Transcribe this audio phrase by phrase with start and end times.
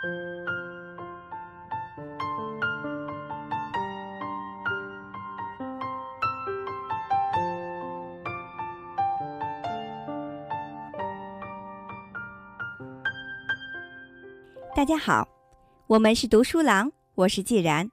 [0.00, 0.06] 大
[14.86, 15.28] 家好，
[15.86, 17.90] 我们是读书郎，我是既然。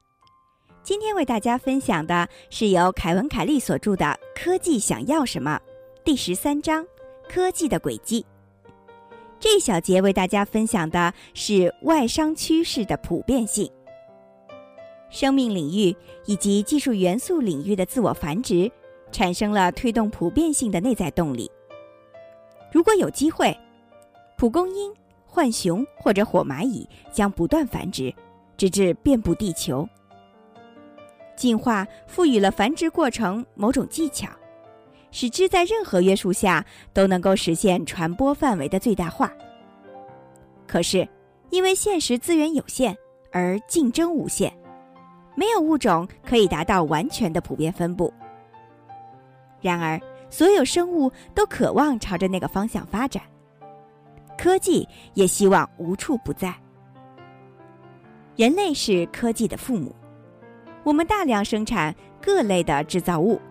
[0.84, 5.60] 今天为大家分享的是由凯文·凯利所著的《科技想要什么》
[6.06, 6.86] 第十三章
[7.28, 8.26] “科技的轨迹”。
[9.40, 13.70] 这小节为大家分享的是外商趋势的普遍性、
[15.10, 18.72] 生命领域以及技术元素领域的自我繁殖，
[19.12, 21.50] 产生了推动普遍性的内在动力。
[22.72, 23.58] 如果有机会，
[24.38, 24.94] 蒲公英。
[25.30, 28.12] 浣熊或者火蚂蚁将不断繁殖，
[28.56, 29.88] 直至遍布地球。
[31.36, 34.28] 进化赋予了繁殖过程某种技巧，
[35.12, 39.32] 使之在任何约束下都能够实现传播范围的最大化。
[40.68, 41.08] 可是，
[41.50, 42.96] 因为现实资源有限
[43.32, 44.52] 而竞争无限，
[45.36, 48.14] 没有物种可以达到完全的普遍分布。
[49.62, 50.00] 然而，
[50.30, 53.24] 所有生物都渴望朝着那个方向发展。
[54.38, 56.54] 科技也希望无处不在。
[58.36, 59.96] 人类是科技的父母，
[60.84, 63.42] 我们大量生产各类的制造物，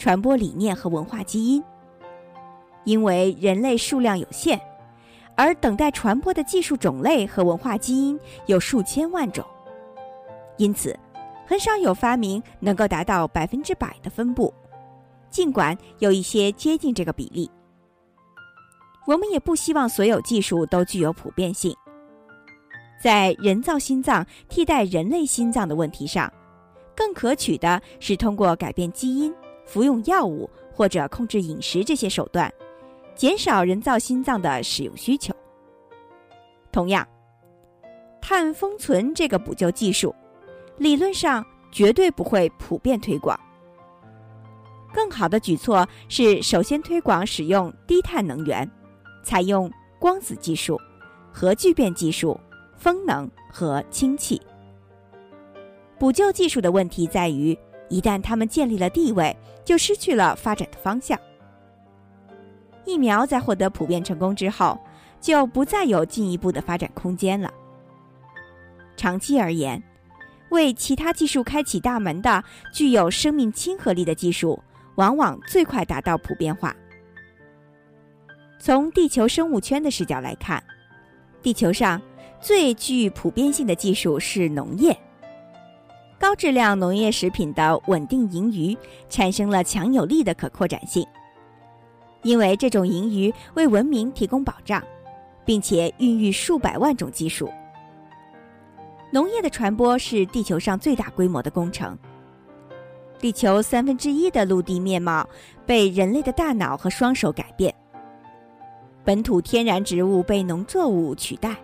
[0.00, 1.62] 传播理念和文化基因。
[2.84, 4.58] 因为人类数量有限，
[5.36, 9.44] 而等待传播的技术种类和文化基因有数千万种，
[10.56, 10.98] 因此
[11.46, 14.52] 很少有发明能够达到百分之百的分布，
[15.28, 17.50] 尽管有一些接近这个比例。
[19.06, 21.76] 我们也不希望所有技术都具有普遍性。
[23.02, 26.32] 在人造心脏替代人类心脏的问题上，
[26.96, 29.34] 更可取的是通过改变基因、
[29.70, 32.52] 服用药物或者控制饮食这些手段，
[33.14, 35.32] 减少人造心脏的使用需求。
[36.72, 37.06] 同样，
[38.20, 40.12] 碳封存这个补救技术，
[40.76, 43.38] 理论上绝对不会普遍推广。
[44.92, 48.68] 更好的举措是首先推广使用低碳能源。
[49.22, 50.80] 采用光子技术、
[51.30, 52.40] 核聚变技术、
[52.74, 54.40] 风能和氢气。
[55.98, 57.56] 补救技术的问题在于，
[57.90, 61.18] 一旦他们建立了地位，就失去了发展的方向。
[62.86, 64.78] 疫苗在获得普遍成功之后，
[65.20, 67.52] 就不再有进一步的发展空间了。
[68.96, 69.82] 长期而言，
[70.50, 72.42] 为其他技术开启大门的、
[72.72, 74.62] 具有生命亲和力的技术，
[74.94, 76.74] 往往最快达到普遍化。
[78.58, 80.62] 从地球生物圈的视角来看，
[81.42, 82.00] 地球上
[82.40, 84.96] 最具普遍性的技术是农业。
[86.20, 88.76] 高质量农业食品的稳定盈余
[89.08, 91.04] 产生了强有力的可扩展性，
[92.22, 94.82] 因为这种盈余为文明提供保障，
[95.46, 97.50] 并且孕育数百万种技术。
[99.10, 101.98] 农业的传播是地球上最大规模的工程。
[103.18, 105.26] 地球三分之一的陆地面貌
[105.64, 107.74] 被人类的大脑和双手改变。
[109.04, 111.56] 本土天然植物被农作物取代，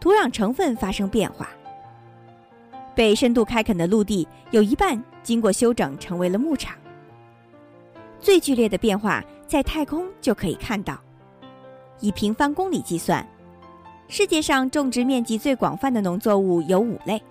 [0.00, 1.48] 土壤成分发生变化。
[2.94, 6.76] 被深度开垦的陆地有一半经过修整成为了牧场。
[8.20, 10.98] 最剧烈的变化在太空就可以看到。
[12.00, 13.26] 以平方公里计算，
[14.08, 17.22] 世界上种植面积最广泛的农作物有五类：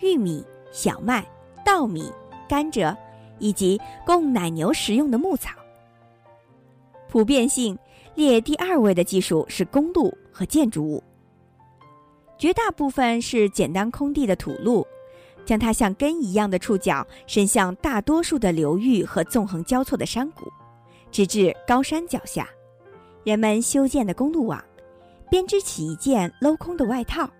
[0.00, 1.24] 玉米、小麦、
[1.64, 2.10] 稻米、
[2.48, 2.96] 甘蔗，
[3.38, 5.50] 以及供奶牛食用的牧草。
[7.08, 7.78] 普遍性。
[8.14, 11.02] 列第二位的技术是公路和建筑物，
[12.42, 14.84] 绝大部分是简单空地的土路，
[15.46, 20.52] 将它像根一样的触角伸向大多数的流域和纵横交错的山谷，
[21.12, 22.48] 直至高山脚下。
[23.22, 24.60] 人们修建的公路网，
[25.30, 27.30] 编织起一件镂空的外套，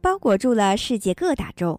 [0.00, 1.78] 包裹住了世界各大洲。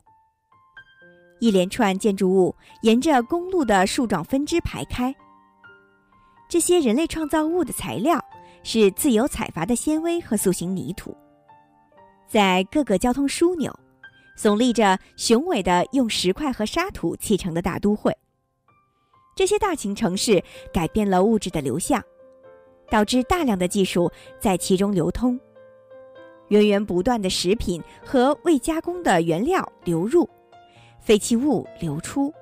[1.39, 5.11] 一连串建筑物沿着公路的树状分支排开。
[6.47, 8.23] 这些人类创造物的材料
[8.61, 11.17] 是自由采伐的纤维和塑形泥土，
[12.31, 13.77] 在各个交通枢纽，
[14.37, 18.17] 耸立着雄伟的用石块和沙土砌成的大都会。
[19.35, 20.41] 这些大型城市
[20.71, 22.01] 改变了物质的流向，
[22.89, 25.37] 导致大量的技术在其中流通，
[26.47, 30.25] 源源不断的食品和未加工的原料流入，
[31.01, 32.33] 废弃物流出。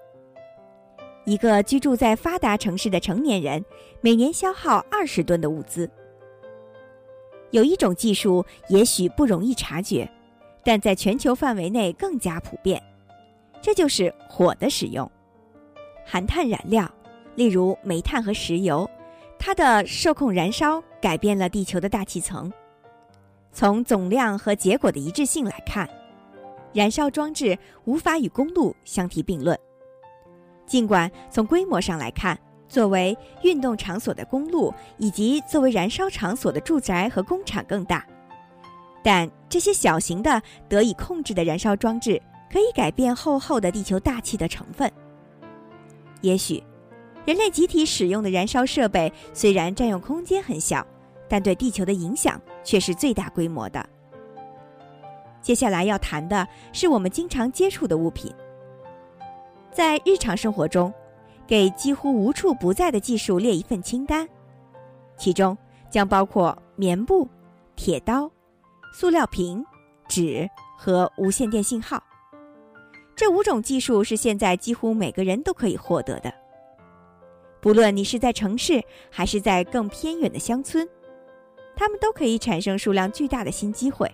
[1.26, 3.66] 一个居住在发达城市的成年人，
[4.02, 5.90] 每年消耗二十吨的物资。
[7.52, 10.10] 有一种技术也许不容易察觉，
[10.64, 12.82] 但在全球范围内更加普遍，
[13.62, 15.10] 这就是火的使用。
[16.06, 16.90] 含碳燃料，
[17.36, 18.90] 例如煤炭和石油，
[19.38, 22.52] 它的受控燃烧改变了地球的大气层。
[23.52, 25.90] 从总量和结果的一致性来看，
[26.72, 29.58] 燃烧装置无法与公路相提并论。
[30.68, 38.06] 尽管从规模上来看，作为运动场所的公路以及作为燃烧场所的住宅和工厂更大，
[39.04, 42.22] 但这些小型的得以控制的燃烧装置
[42.52, 44.90] 可以改变厚厚的地球大气的成分。
[46.22, 46.64] 也许，
[47.26, 50.86] 人类集体使用的燃烧设备虽然占用空间很小，
[51.28, 53.84] 但对地球的影响却是最大规模的。
[55.42, 58.32] 接下来要谈的是我们经常接触的物品。
[59.72, 60.94] 在日常生活中，
[61.50, 64.30] 给几乎无处不在的技术列一份清单，
[65.18, 65.58] 其中
[65.90, 67.28] 将包括棉布、
[67.76, 68.30] 铁刀、
[68.94, 69.66] 塑料瓶、
[70.08, 70.48] 纸
[70.78, 72.00] 和无线电信号。
[73.16, 76.32] 这五种技术是现在几乎每个人都可以获得的。
[77.60, 78.80] 不论你是在城市
[79.10, 80.88] 还是在更偏远的乡村，
[81.76, 84.08] 它们都可以产生数量巨大的新机会。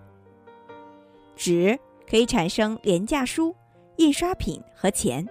[1.35, 1.77] 纸
[2.09, 3.53] 可以产生廉价书、
[3.97, 5.27] 印刷品和钱。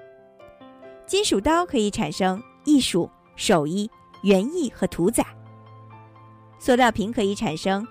[1.07, 3.91] 金属刀可以产生艺术、手艺、
[4.23, 5.25] 园艺和屠宰。
[6.59, 7.87] 塑料瓶可以产生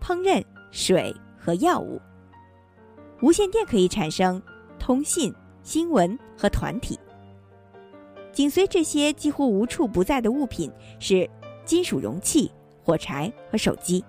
[0.00, 2.00] 烹饪、水和药物。
[3.20, 4.42] 无线电可以产生
[4.78, 6.98] 通信、新闻和团体。
[8.32, 11.28] 紧随这些几乎无处不在的物品是
[11.64, 12.50] 金属容器、
[12.82, 14.04] 火柴和手机。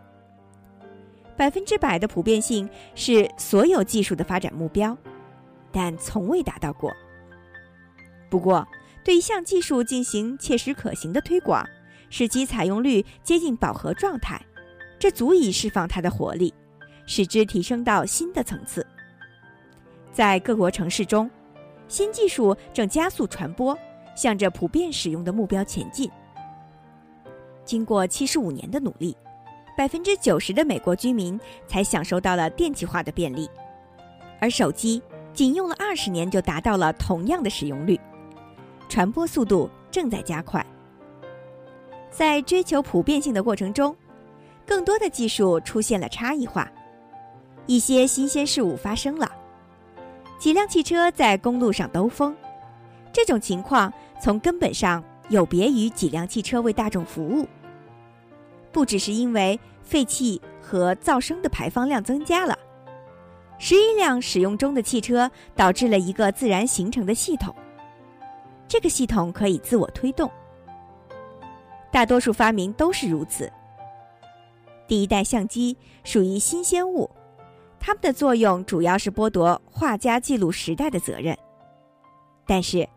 [1.37, 4.97] 百分之百的普遍性是所有技术的发展目标，
[5.71, 6.91] 但从未达到过。
[8.29, 8.67] 不过，
[9.03, 11.65] 对一项技术进行切实可行的推广，
[12.09, 14.41] 使其采用率接近饱和状态，
[14.97, 16.53] 这足以释放它的活力，
[17.05, 18.85] 使之提升到新的层次。
[20.11, 21.29] 在各国城市中，
[21.87, 23.77] 新技术正加速传播，
[24.15, 26.09] 向着普遍使用的目标前进。
[27.63, 29.15] 经过七十五年的努力，
[29.77, 33.49] 百分之九十的美国居民才享受到了电气化的便利，
[34.39, 35.01] 而手机
[35.33, 37.99] 仅用了二十年就达到了同样的使用率。
[38.87, 40.65] 传播速度正在加快，
[42.09, 43.95] 在追求普遍性的过程中，
[44.65, 46.71] 更多的技术出现了差异化，
[47.65, 49.31] 一些新鲜事物发生了。
[50.37, 52.35] 几辆汽车在公路上兜风，
[53.11, 53.91] 这种情况
[54.21, 57.47] 从根本上有别于几辆汽车为大众服务。
[58.71, 62.57] 不只是因为废气和噪声的排放量增加了，
[63.57, 67.55] 十一辆使用中的汽车导致了一个自然形成的系统。
[68.67, 70.29] 这个系统可以自我推动。
[71.91, 73.51] 大多数发明都是如此。
[74.87, 77.09] 第一代相机属于新鲜物，
[77.79, 81.35] 它们的作用主要是剥夺画家记录时代的责任。
[82.45, 82.87] 但是，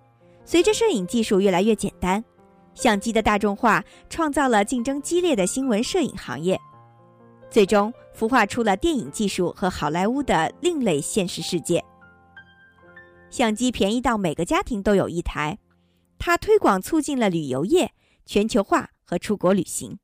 [0.44, 2.22] 随着摄影技术越来越简单，
[2.74, 6.58] 相机的大众化创造了竞争激烈的新闻摄影行业，
[7.48, 11.82] 最终孵化出了电影技术和好莱坞的另类现实世界。
[13.30, 15.58] 相机便宜到每个家庭都有一台，
[16.18, 17.92] 它推广促进了旅游业
[18.26, 19.98] 全球化和出国旅行。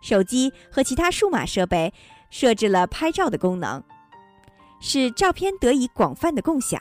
[0.00, 1.92] 手机和其他数码设备
[2.30, 3.82] 设置了拍照的功能，
[4.80, 6.80] 使照片得以广泛的共享。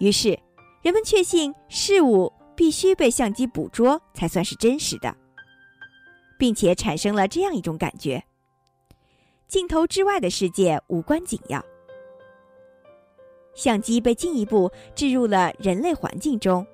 [0.00, 0.38] 于是，
[0.82, 5.16] 人们确信事物必须被相机捕捉才算是真实的，
[6.36, 8.24] 并且产生了这样一种感觉：
[9.46, 11.64] 镜头之外的世界无关紧要。
[13.54, 16.66] 相机被进一步置入了人类环境中，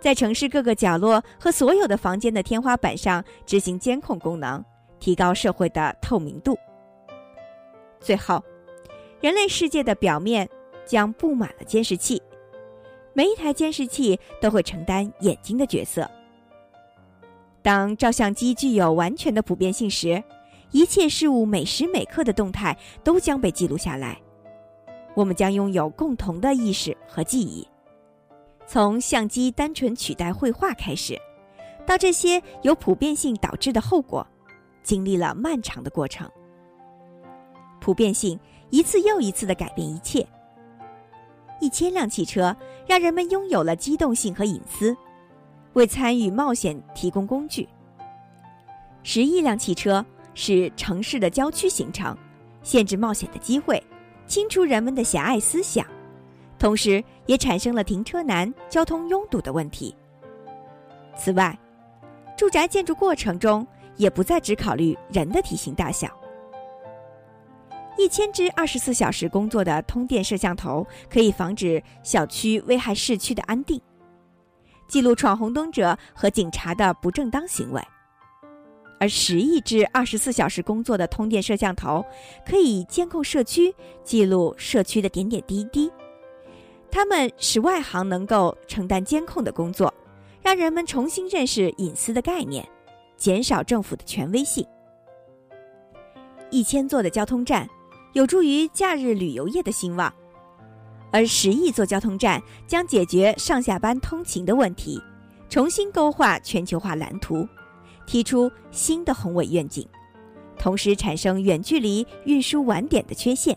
[0.00, 4.64] 在城市各个角落和所有的房间的天花板上执行监控功能，
[5.00, 6.58] 提高社会的透明度。
[8.00, 8.42] 最后，
[9.20, 10.48] 人类世界的表面
[10.86, 12.22] 将布满了监视器，
[13.12, 16.08] 每一台监视器都会承担眼睛的角色。
[17.60, 20.22] 当照相机具有完全的普遍性时，
[20.70, 24.20] 一切事物每时每刻的动态都将被记录下来。
[25.18, 27.66] 我们将拥有共同的意识和记忆。
[28.68, 31.20] 从相机单纯取代绘画开始，
[31.84, 34.24] 到这些由普遍性导致的后果，
[34.84, 36.30] 经历了漫长的过程。
[37.80, 38.38] 普遍性
[38.70, 40.24] 一次又一次的改变一切。
[41.60, 42.56] 一千辆汽车
[42.86, 44.96] 让人们拥有了机动性和隐私，
[45.72, 47.68] 为参与冒险提供工具。
[49.02, 52.16] 十亿辆汽车使城市的郊区形成，
[52.62, 53.82] 限制冒险的机会。
[54.28, 55.84] 清除人们的狭隘思想，
[56.58, 59.96] 同时也产生了停车难、交通拥堵的问题。
[61.16, 61.58] 此外，
[62.36, 63.66] 住宅建筑过程中
[63.96, 66.08] 也不再只考虑人的体型大小。
[67.96, 73.80] 一千只二十四小时工作的通电摄像头可以防止小区危害市区的安定，
[74.86, 77.82] 记录闯红灯者和警察的不正当行为。
[79.00, 82.04] 而十亿只二十四小时工作的通电摄像头，
[82.44, 85.90] 可以监控社区，记录社区的点点滴滴。
[86.90, 89.92] 它们使外行能够承担监控的工作，
[90.42, 92.66] 让人们重新认识隐私的概念，
[93.16, 94.66] 减少政府的权威性。
[96.50, 97.68] 一千座的交通站，
[98.14, 100.12] 有助于假日旅游业的兴旺，
[101.12, 104.98] 而十亿座交通站将解决上下班通勤的问题，
[105.50, 107.46] 重新勾画全球化蓝图。
[108.08, 109.86] 提出新的宏伟愿景，
[110.58, 113.54] 同时产生远距离运输晚点的缺陷，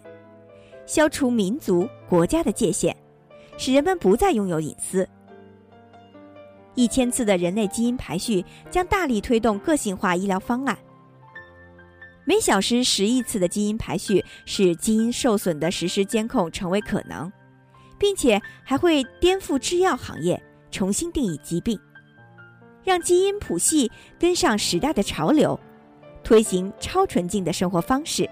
[0.86, 2.94] 消除民族国家的界限，
[3.58, 5.08] 使人们不再拥有隐私。
[6.76, 10.78] 一千次的人类基因排序将大力推动个性化医疗方案。
[12.26, 17.32] 每小时十亿次的基因排序使基因受损的实时监控成为可能，
[17.98, 20.42] 并且还会颠覆制药行业，
[20.72, 21.80] 重新定义疾病。
[22.84, 25.60] 让基因谱系跟上时代的潮流，
[26.24, 28.30] 推行超纯净的生活方式，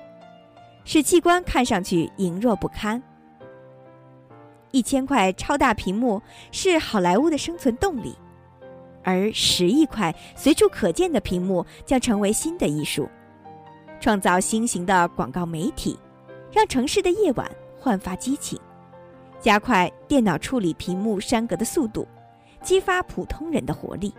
[0.86, 3.02] 使器官看上去羸弱不堪。
[4.72, 8.16] 一千块超大屏幕是好莱坞的生存动力，
[9.04, 13.10] 而十亿块随处可见的屏幕将成为新的艺术，
[14.00, 15.98] 创造新型的广告媒体，
[16.52, 18.60] 让城市的夜晚焕发激情，
[19.40, 22.08] 加快电脑处理屏幕栅格的速度，
[22.62, 24.14] 激发普通人的活力。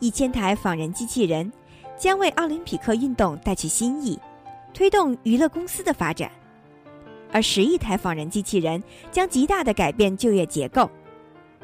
[0.00, 1.50] 一千台仿人机器人
[1.96, 4.18] 将为奥林匹克运动带去新意，
[4.72, 6.28] 推动娱乐公司的发展；
[7.32, 10.90] 而十亿台仿人机器人将极大的改变就业结构，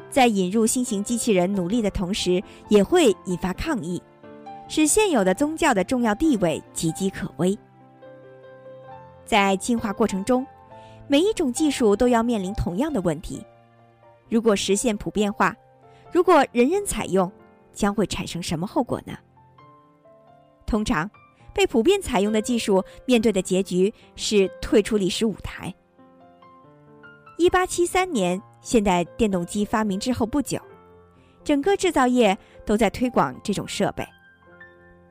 [0.09, 4.01] 在引入新型机器人努力的同时，也会引发抗议，
[4.67, 7.57] 使现有的宗教的重要地位岌岌可危。
[9.25, 10.47] 在进化过程中，
[11.07, 13.45] 每一种技术都要面临同样的问题：
[14.29, 15.55] 如果实现普遍化，
[16.11, 17.31] 如果人人采用。
[17.73, 19.17] 将会产生什么后果呢？
[20.65, 21.09] 通常，
[21.53, 25.73] 被普遍采用的技术面对的结局是退出历史舞台。
[27.37, 30.59] 一八七三年，现代电动机发明之后不久，
[31.43, 34.07] 整个制造业都在推广这种设备。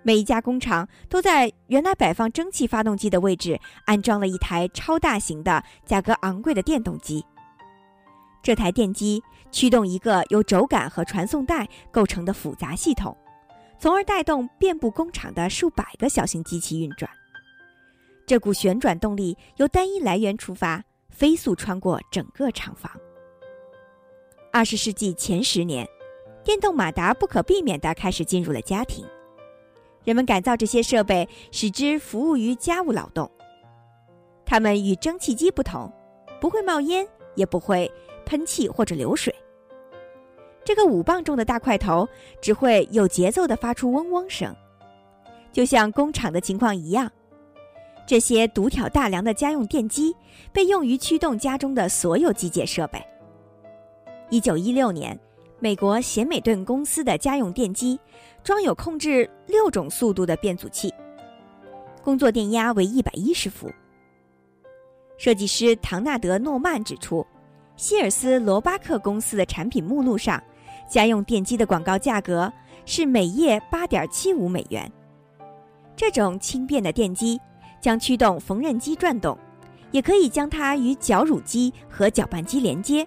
[0.02, 7.23] 每一家工厂都在原来摆放蒸汽发动机的位置安装了一台超大型的、价格昂贵的电动机。
[8.43, 13.16] 这台电机驱动一个由轴杆和传送带构成的复杂系统，
[13.78, 17.11] 从而带动遍布工厂的数百个小型机器运转。
[18.26, 22.90] 这股旋转动力由单一来源出发，飞速穿过整个厂房。
[24.52, 25.87] 二十世纪前十年，
[26.45, 29.04] 电动马达不可避免地开始进入了家庭。
[30.04, 33.30] 人们改造这些设备，使之服务于家务劳动。
[34.47, 35.92] 它们与蒸汽机不同，
[36.40, 37.90] 不会冒烟，也不会。
[38.31, 39.35] 喷气或者流水，
[40.65, 42.09] 这个五磅重的大块头
[42.41, 44.55] 只会有节奏地发出嗡嗡声，
[45.51, 47.11] 就像工厂的情况一样。
[48.07, 50.15] 这些独挑大梁的家用电机
[50.53, 53.05] 被用于驱动家中的所有机械设备。
[54.31, 55.19] 一九一六年，
[55.59, 57.99] 美国贤美顿公司的家用电机
[58.45, 60.95] 装有控制六种速度的变阻器，
[62.01, 63.69] 工作电压为一百一十伏。
[65.19, 67.27] 设计师唐纳德·诺曼指出。
[67.81, 70.39] 希尔斯罗巴克公司的产品目录上，
[70.87, 72.53] 家用电机的广告价格
[72.85, 74.93] 是每页八点七五美元。
[75.97, 77.41] 这种轻便的电机
[77.81, 79.35] 将驱动缝纫机转动，
[79.93, 83.05] 也可以将它与绞乳机和搅拌机连接，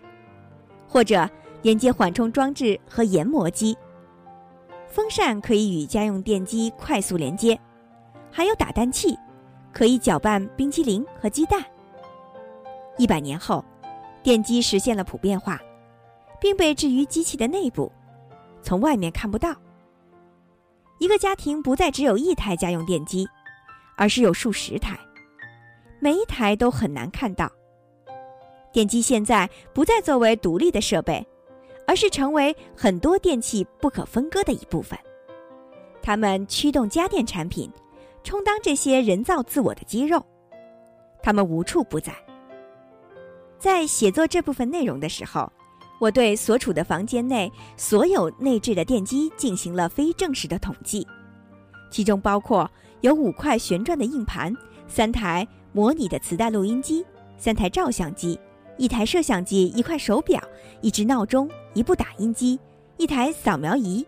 [0.88, 1.30] 或者
[1.62, 3.77] 连接缓冲装置和研磨机。
[4.88, 7.56] 风扇可以与家用电机快速连接，
[8.32, 9.15] 还有打蛋器，
[9.72, 11.63] 可以搅拌冰淇淋和鸡蛋。
[12.98, 13.63] 一百年后。
[14.24, 15.62] 电机实现了普遍化，
[16.39, 17.92] 并被置于机器的内部，
[18.62, 19.53] 从外面看不到。
[21.00, 23.27] 一个家庭不再只有一台家用电机，
[23.98, 24.98] 而是有数十台，
[26.00, 27.51] 每一台都很难看到。
[28.72, 31.25] 电机现在不再作为独立的设备，
[31.86, 34.98] 而是成为很多电器不可分割的一部分。
[36.01, 37.70] 它们驱动家电产品，
[38.24, 40.25] 充当这些人造自我的肌肉，
[41.22, 42.13] 它们无处不在。
[43.63, 45.50] 在写作这部分内容的时候，
[45.98, 51.08] 我对所处的房间内所有内置的电机进行了非正式的统计，
[51.89, 54.53] 其中包括有五块旋转的硬盘、
[54.86, 57.05] 三台模拟的磁带录音机、
[57.38, 58.38] 三台照相机、
[58.77, 60.43] 一台摄像机、一块手表、
[60.82, 62.60] 一只闹钟、一部打印机、
[62.98, 64.05] 一台扫描仪、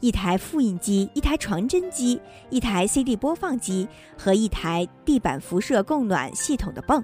[0.00, 3.86] 一台复印机、一台传真机、一台 CD 播放机
[4.16, 7.00] 和一台地板辐射供暖系统的泵。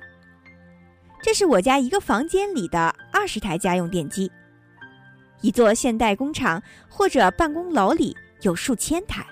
[1.25, 4.31] 这是我家一个房间里的二十台家用电机，
[5.41, 9.25] 一座现代工厂或者办公楼里有数千台。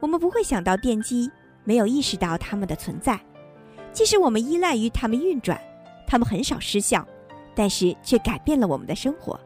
[0.00, 1.30] 我们不会想到电机，
[1.62, 3.20] 没有意识到它们的存在。
[3.92, 5.60] 即使我们依赖于它们运转，
[6.06, 7.06] 它们很少失效，
[7.54, 9.38] 但是却改变了我们的生活。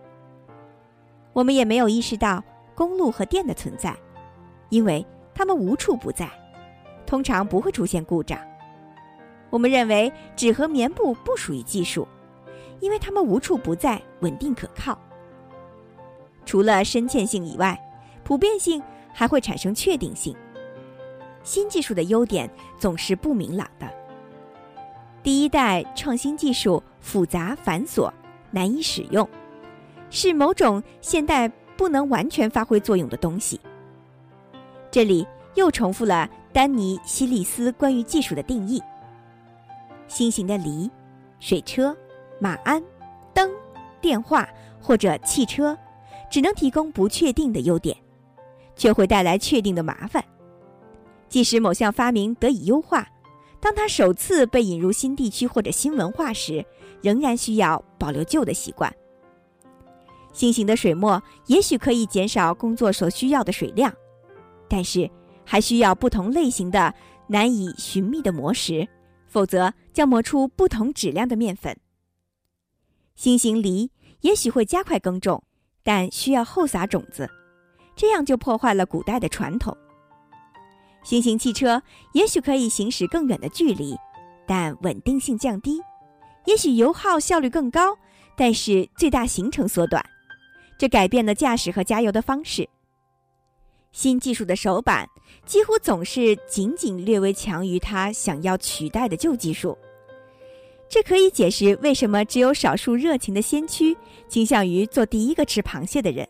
[1.32, 2.40] 我们也没有意识到
[2.72, 3.96] 公路和电的存在，
[4.68, 6.30] 因为它们无处不在，
[7.04, 8.40] 通常不会出现故障。
[9.50, 12.06] 我们认为纸和棉布不属于技术，
[12.80, 14.98] 因为它们无处不在，稳定可靠。
[16.46, 17.78] 除了深嵌性以外，
[18.24, 20.34] 普遍性还会产生确定性。
[21.42, 23.88] 新技术的优点总是不明朗的。
[25.22, 28.10] 第一代创新技术复杂繁琐，
[28.50, 29.28] 难以使用，
[30.10, 33.60] 是某种现代不能完全发挥作用的东西。
[34.90, 38.82] 这里又重复了丹尼·希利斯关于技术的定义。
[40.10, 40.90] 新型的梨、
[41.38, 41.96] 水车、
[42.40, 42.82] 马鞍、
[43.32, 43.48] 灯、
[44.00, 44.46] 电话
[44.80, 45.78] 或者汽车，
[46.28, 47.96] 只能提供不确定的优点，
[48.74, 50.22] 却会带来确定的麻烦。
[51.28, 53.06] 即使某项发明得以优化，
[53.60, 56.64] 当它首次被引入新地区或者新文化时，
[57.00, 58.92] 仍然需要保留旧的习惯。
[60.32, 63.92] 新型的水磨也许可以减少工作所需要的水量，
[64.68, 65.08] 但是
[65.44, 66.92] 还需要不同类型的
[67.28, 68.86] 难以寻觅的磨石。
[69.30, 71.78] 否则将磨出不同质量的面粉。
[73.14, 73.90] 新型梨
[74.22, 75.42] 也许会加快耕种，
[75.82, 77.30] 但需要后撒种子，
[77.94, 79.76] 这样就破坏了古代的传统。
[81.04, 81.82] 新型汽车
[82.12, 83.96] 也许可以行驶更远的距离，
[84.46, 85.78] 但稳定性降低；
[86.44, 87.96] 也许油耗效率更高，
[88.36, 90.04] 但是最大行程缩短，
[90.76, 92.68] 这改变了驾驶和加油的方式。
[93.92, 95.08] 新技术的手板
[95.44, 99.76] 几乎总是仅仅略微强于它想要取代的旧技术，
[100.88, 103.96] 这可以解释为什么只有少数热情的先驱
[104.28, 106.26] 倾向于做第一个吃螃蟹的人，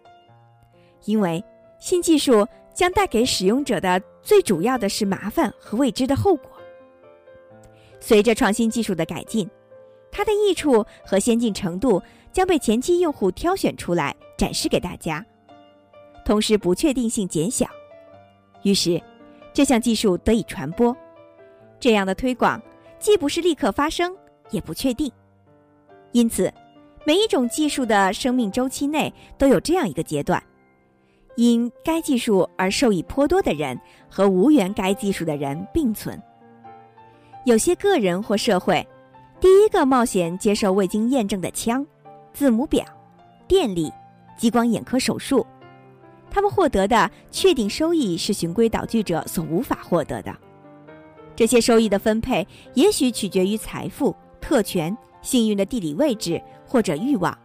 [1.05, 1.43] 因为
[1.79, 6.51] 新技术将带给使用者的最主要的是麻烦和未知的后果。
[8.01, 9.49] 随着创新技术的改进，
[10.11, 15.25] 它的益处和先进程度将被前期用户挑选出来展示给大家。
[16.25, 17.67] 同时，不确定性减小，
[18.63, 19.01] 于是
[19.53, 20.97] 这项技术得以传播。
[21.79, 22.61] 这样的推广
[22.99, 24.15] 既不是立刻发生，
[24.51, 25.11] 也不确定。
[26.13, 26.53] 因此，
[27.05, 30.43] 每一种技术的生命周期内都有这样一个阶段：
[31.37, 36.21] 因该技术而受益颇多的人和无缘该技术的人并存。
[37.47, 38.87] 有些个人或社会，
[39.41, 41.85] 第一个冒险接受未经验证的枪、
[42.35, 42.85] 字母表、
[43.49, 43.91] 电力、
[44.37, 45.47] 激光眼科手术。
[46.31, 50.35] 他们获得的确定收益是循规蹈矩者所无法获得的。
[51.35, 57.37] 这些收益的分配也许取决于财富、特权、幸运的地理位置或者欲望。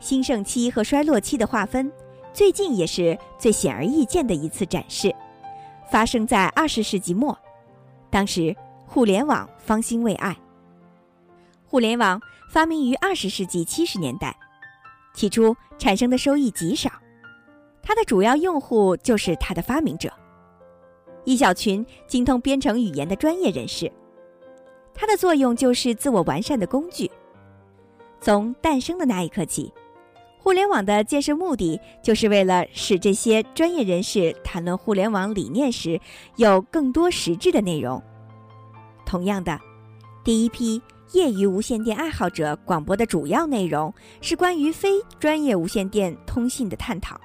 [0.00, 1.90] 兴盛期和衰落期的划分，
[2.32, 5.14] 最近也是最显而易见的一次展示，
[5.90, 7.36] 发生在二十世纪末。
[8.10, 8.54] 当时，
[8.86, 10.36] 互联网方兴未艾。
[11.66, 14.36] 互联网发明于二十世纪七十年代，
[15.14, 16.90] 起初产生的收益极少。
[17.84, 20.10] 它的主要用户就是它的发明者，
[21.24, 23.92] 一小群精通编程语言的专业人士。
[24.94, 27.10] 它的作用就是自我完善的工具。
[28.20, 29.70] 从诞生的那一刻起，
[30.38, 36.00] 互联网的建设目的就是为了使这些专业人士谈论互联网理念时
[36.36, 38.02] 有更多实质的内容。
[39.04, 39.60] 同样的，
[40.24, 40.80] 第一批
[41.12, 43.92] 业余无线电爱好者广播的主要内容
[44.22, 47.20] 是关于非专业无线电通信的探讨。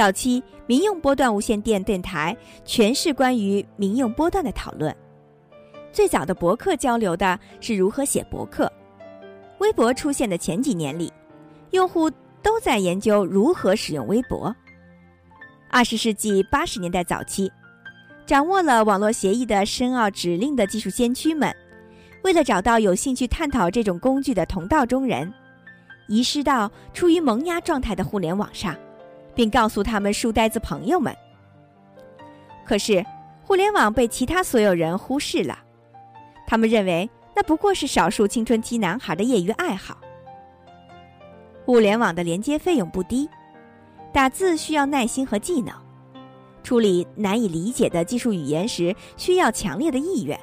[0.00, 2.34] 早期民用波段无线电电台
[2.64, 4.96] 全是关于民用波段的讨论。
[5.92, 8.72] 最早的博客交流的是如何写博客。
[9.58, 11.12] 微博出现的前几年里，
[11.72, 12.10] 用户
[12.40, 14.56] 都在研究如何使用微博。
[15.68, 17.52] 二十世纪八十年代早期，
[18.24, 21.54] 掌握了网络协议的深奥指令的技术先驱们，
[22.24, 25.30] 为了找到有兴趣探讨这种工具的同道中人，
[26.08, 28.74] 遗失到处于萌芽状态的互联网上。
[29.40, 31.16] 并告诉他们书呆子朋友们。
[32.62, 33.02] 可是，
[33.42, 35.58] 互联网被其他所有人忽视了，
[36.46, 39.96] 他们认为那不过是少数青春期男孩的业余爱好。
[41.64, 43.30] 互联网的连接费用不低，
[44.12, 45.74] 打字需要耐心和技能，
[46.62, 50.38] 处理难以理解的技术语言时需要强烈的意愿。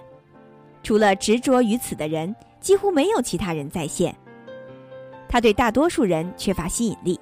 [0.82, 4.18] 除了执着于此的人，几乎没有其他人在线。
[5.30, 7.20] 他对大多数人缺乏吸引力。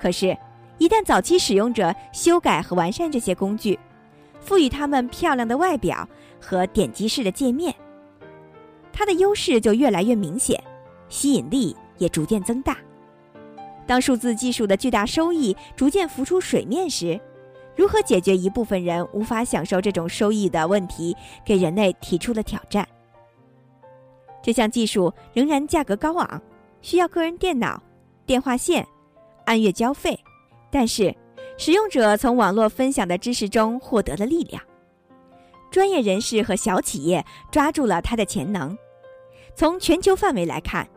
[0.00, 0.34] 可是，
[0.78, 3.78] 一旦早期使用者修改和完善这些工具，
[4.40, 6.08] 赋予它们漂亮的外表
[6.40, 7.74] 和点击式的界面，
[8.90, 10.58] 它的优势就越来越明显，
[11.10, 12.78] 吸引力也逐渐增大。
[13.86, 17.20] 当数字技术的巨大收益逐渐浮出水面时，
[17.76, 22.88] 如何解决一部分人无法享受这种收益的问题，给人类提出了挑战。
[24.42, 26.40] 这项技术仍然价格高昂，
[26.80, 27.82] 需要个人电脑、
[28.24, 28.86] 电话线，
[29.50, 30.16] 按月交费。
[30.70, 31.12] 但是，
[31.58, 34.62] 使用者从网络分享的知识中获得了力量。
[35.68, 38.78] 专业人士和小企业抓住了它的潜能。
[39.56, 40.88] 从全球范围来看，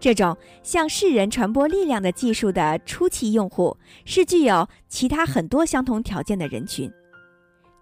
[0.00, 6.90] 这种向世人传播力量的技术的初期用户是具有其他很多相同条件的人群：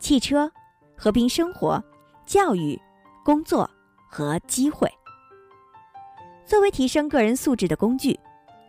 [0.01, 0.51] 汽车、
[0.97, 1.83] 和平生活、
[2.27, 2.77] 教育、
[3.25, 3.71] 工作
[4.11, 4.91] 和机会。
[6.45, 8.19] 作为提升个人素质的工具，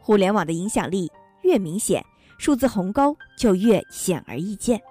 [0.02, 1.12] 互联网的影响力
[1.48, 2.06] 越明显，
[2.38, 4.82] 数字鸿沟就越显而易见。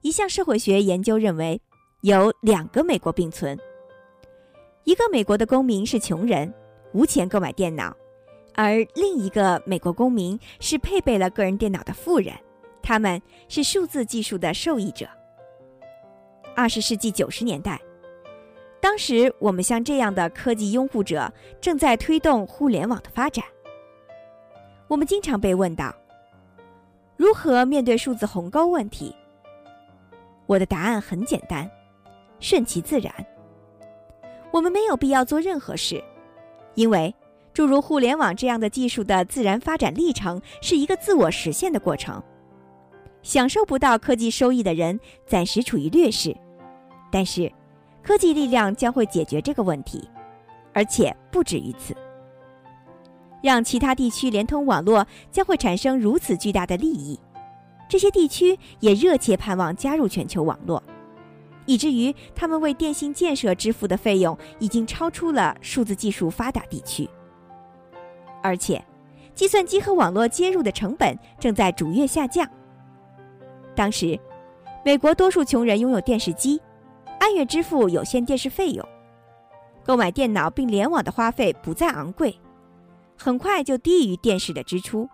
[0.00, 1.60] 一项社会学研究认为，
[2.02, 3.58] 有两个美国并存：
[4.84, 6.54] 一个美国的公民是穷人，
[6.92, 7.92] 无钱购买电脑；
[8.54, 12.32] 而另一个美国公民是配备了个人电脑的富人，
[12.80, 15.08] 他们是数字技术的受益者。
[16.54, 17.80] 二十世纪九十年代。
[18.80, 23.44] 当时，我们像这样的科技拥护者正在推动互联网的发展。
[24.94, 25.92] 我们经常被问到：
[27.16, 29.12] 如何面对数字鸿沟问题？
[30.46, 31.68] 我的答案很简单：
[32.38, 33.12] 顺其自然。
[34.52, 36.00] 我们没有必要做任何事，
[36.76, 37.12] 因为
[37.52, 42.22] 诸如互联网这样的技术的自然发展历程是一个自我实现的过程。
[43.24, 46.32] 享受不到科技收益的人暂时处于劣势，
[47.10, 47.52] 但是。
[48.00, 50.08] 科技力量将会解决这个问题，
[50.72, 51.96] 而且不止于此。
[53.44, 57.20] 让其他地区连通网络将会产生如此巨大的利益，
[57.90, 60.82] 这些地区也热切盼望加入全球网络，
[61.66, 67.06] 以至于他们为电信建设支付的费用已经超出了数字技术发达地区。
[68.42, 68.82] 而且，
[69.34, 72.48] 计算机和网络接入的成本正在逐月下降。
[73.76, 74.18] 当时，
[74.82, 76.58] 美国多数穷人拥有电视机。
[77.20, 78.86] 按月支付有线电视费用，
[79.84, 82.34] 购买电脑并联网的花费不再昂贵，
[83.16, 85.08] 很快就低于电视的支出。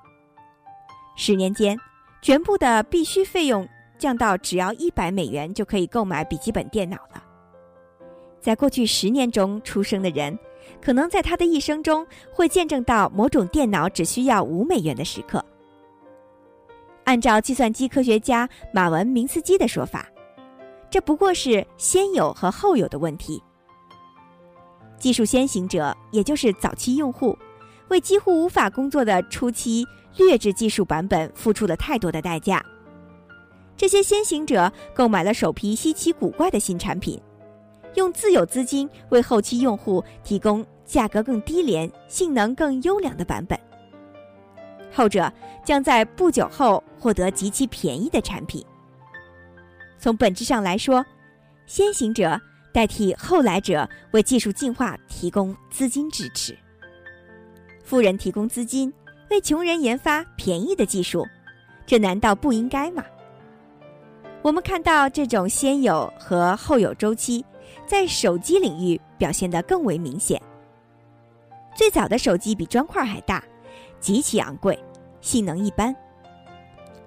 [1.16, 1.78] 十年间，
[2.22, 7.22] 全部的必须费用降到只要一百美元就可以购买笔记本电脑了。
[8.40, 10.38] 在过去十年中出生的人，
[10.80, 15.44] 可能在他的一生中会见证到某种电脑只需要五美元的时刻。
[17.04, 20.06] 按照计算机科学家马文明斯基的说法。
[20.88, 23.40] 这不过是先有和后有的问题。
[24.98, 27.38] 技术先行者，也就是早期用户，
[27.90, 32.64] 为几乎无法工作的初期劣质技术版本付出了太多的代价。
[33.76, 37.20] 这些先行者购买了首批稀奇古怪的新产品，
[37.94, 43.58] 用自有资金为后期用户提供价格更低廉、性能更优良的版本。
[44.92, 45.32] 后者
[45.64, 48.64] 将在不久后获得极其便宜的产品。
[49.98, 51.04] 从本质上来说，
[51.66, 52.40] 先行者
[52.72, 56.56] 代替后来者为技术进化提供资金支持。
[57.90, 58.92] 富人提供资金
[59.30, 61.26] 为穷人研发便宜的技术，
[61.84, 63.04] 这难道不应该吗？
[64.42, 67.44] 我们看到这种先有和后有周期，
[67.86, 70.40] 在手机领域表现得更为明显。
[71.74, 73.42] 最早的手机比砖块还大，
[73.98, 74.78] 极其昂贵，
[75.20, 75.92] 性能一般。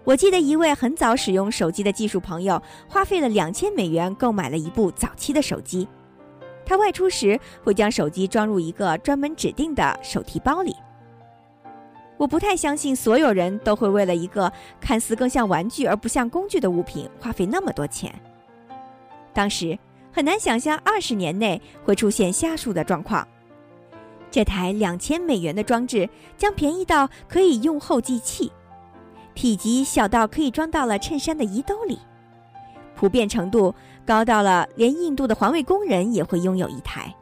[0.04, 5.88] 我记得一位很早使用手机的技术朋友，花费了两千美元购买了一部早期的手机。
[6.66, 10.76] 他外出时会将手机装入一个专门指定的手提包里。
[12.18, 18.14] 我不太相信所有人都会为了一个看似更像玩具而不像工具的物品花费那么多钱。
[19.34, 19.78] 当时
[20.12, 23.28] 很难想象二十年内会出现下述的状况：
[24.30, 28.52] 这台两千美元的装置将便宜到可以用后继器。
[29.34, 31.98] 体积小到可以装到了衬衫的衣兜里，
[32.96, 33.74] 普遍程度
[34.06, 37.14] 高到了连印度的环卫工人也会拥有一台。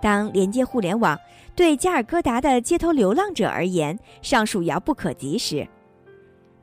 [0.00, 1.18] 当连接互联网
[1.54, 5.66] 对加尔各答的街头流浪者而言尚属遥不可及时，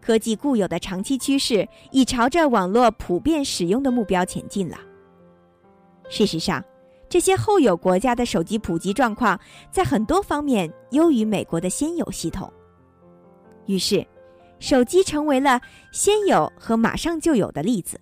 [0.02, 4.78] 科技固有的长期趋势已朝着网络普遍使用的目标前进了。
[6.10, 6.64] 事实上，
[7.10, 9.40] 这些后有国家的手机普及状况
[9.72, 12.52] 在很多方面优于美国的先有系统，
[13.66, 14.06] 于是。
[14.60, 15.60] 手机成为了
[15.92, 18.00] 先有和马上就有的例子。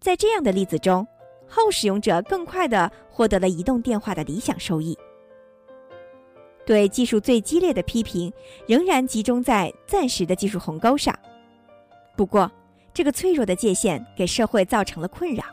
[0.00, 1.06] 在这样的例子中，
[1.48, 4.96] 后使用者更快的获得了移动电话的理想收益。
[6.64, 8.30] 对技术最激烈的批评
[8.66, 11.18] 仍然集中在暂时的技术鸿沟上。
[12.14, 12.50] 不过，
[12.92, 15.44] 这个脆弱的界限给社会造成了困扰。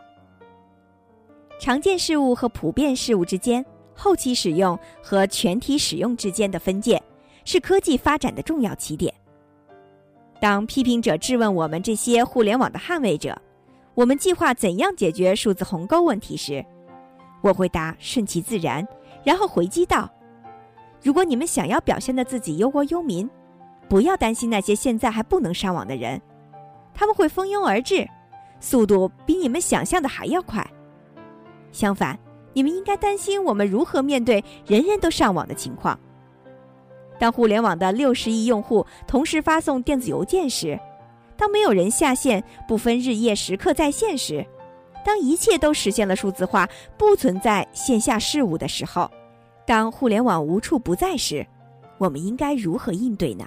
[1.57, 7.01] 常见事物和普遍事物之间，后期使用和全体使用之间的分界，
[7.45, 9.13] 是科技发展的重要起点。
[10.41, 13.41] 当批评者质问我们这些互联网的捍卫者，
[13.95, 16.63] 我们计划怎样解决数字鸿沟问题时，
[17.41, 18.85] 我回答顺其自然，
[19.23, 20.09] 然后回击道
[21.01, 23.29] ：“如果你们想要表现的自己忧国忧民，
[23.87, 26.21] 不要担心那些现在还不能上网的人，
[26.93, 28.05] 他们会蜂拥而至，
[28.59, 30.65] 速度比你们想象的还要快。
[31.71, 32.19] 相反，
[32.51, 35.97] 你们应该担心我们如何面对人人都上网的情况。
[37.17, 40.77] 当互联网的六十亿用户同时发送电子邮件时，
[41.37, 44.45] 当没有人下线，不分日夜时刻在线时，
[45.03, 46.67] 当一切都实现了数字化，
[46.97, 49.09] 不存在线下事务的时候，
[49.65, 51.45] 当互联网无处不在时，
[51.97, 53.45] 我们应该如何应对呢？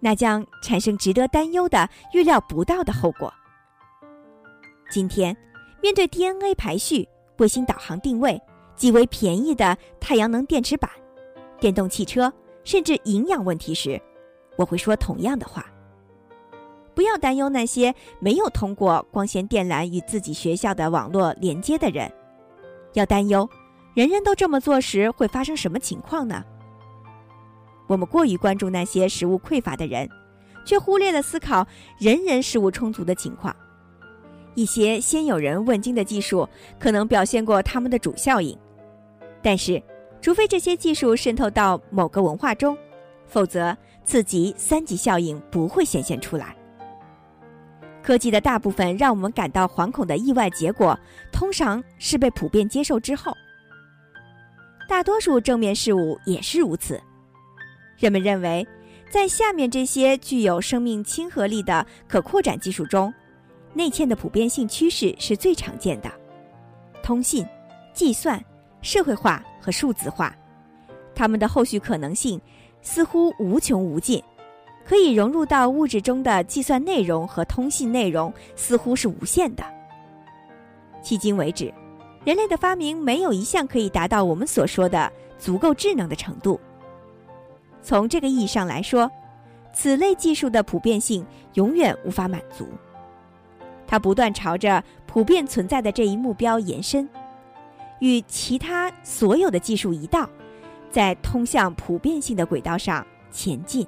[0.00, 3.32] 那将产生值得担忧的、预料不到的后果。
[4.90, 5.36] 今天，
[5.82, 8.40] 面对 DNA 排序、卫星导航定位、
[8.74, 10.90] 极为便宜的太阳能电池板、
[11.60, 12.32] 电动汽车，
[12.64, 14.00] 甚至营养问题时，
[14.56, 15.66] 我会说同样的话：
[16.94, 22.10] 不要担忧那些没有通过光纤电缆与自己学校的网络连接的人，
[22.94, 23.48] 要担忧
[23.94, 26.44] 人人都这么做时会发生什么情况呢？
[27.86, 30.08] 我们过于关注那些食物匮乏的人，
[30.64, 31.66] 却忽略了思考
[31.98, 33.54] 人人食物充足的情况。
[34.54, 36.48] 一些先有人问津的技术
[36.78, 38.56] 可能表现过他们的主效应，
[39.42, 39.82] 但是，
[40.20, 42.76] 除非这些技术渗透到某个文化中，
[43.26, 46.54] 否则次级、三级效应不会显现出来。
[48.02, 50.98] 科技的大部分让我们感到惶恐的意外结果，
[51.30, 53.32] 通常是被普遍接受之后。
[54.88, 57.00] 大多数正面事物也是如此。
[57.96, 58.66] 人们认为，
[59.10, 63.12] 在下面这些具有生命亲和力的可扩展技术中，
[63.74, 66.10] 内嵌的普遍性趋势是最常见的。
[67.02, 67.46] 通信、
[67.92, 68.42] 计算、
[68.82, 70.34] 社会化和数字化，
[71.14, 72.40] 它们的后续可能性
[72.82, 74.22] 似乎无穷无尽。
[74.90, 79.62] 可以融入到物质中的计算内容和通信内容似乎是无限的。
[81.00, 81.72] 迄今为止，
[82.24, 86.58] 人类的发明没有一项可以达到我们所说的足够智能的程度。
[87.80, 89.08] 从这个意义上来说，
[89.72, 91.24] 此类技术的普遍性
[91.54, 92.66] 永远无法满足。
[93.86, 97.08] 它不断朝着普遍存在的这一目标延伸，
[98.00, 100.28] 与其他所有的技术一道，
[100.90, 103.86] 在通向普遍性的轨道上前进。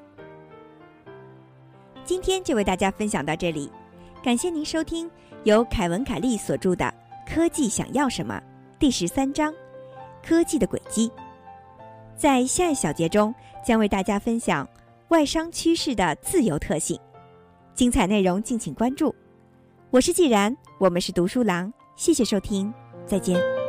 [2.04, 3.70] 今天就为大家分享到这里，
[4.22, 5.10] 感谢您收听
[5.44, 6.84] 由凯文·凯利所著的
[7.34, 8.34] 《科技想要什么》
[8.78, 9.52] 第十三章
[10.22, 11.10] “科技的轨迹”。
[12.16, 13.34] 在下一小节中。
[13.64, 14.68] 将为大家分享
[15.10, 16.98] 外商趋势的自由特性，
[17.76, 19.14] 精彩内容敬请关注。
[19.90, 22.74] 我是既然，我们是读书郎，谢谢收听，
[23.06, 23.61] 再见。